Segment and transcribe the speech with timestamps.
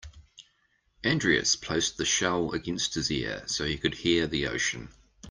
[1.05, 4.89] Andreas placed the shell against his ear so he could hear the ocean.